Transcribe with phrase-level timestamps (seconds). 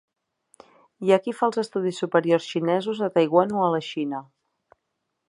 [1.07, 4.27] Hi ha qui fa els estudis superiors xinesos a Taiwan o a la Xina.